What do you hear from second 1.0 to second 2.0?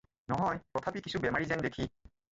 কিছু বেমাৰী যেন দেখি।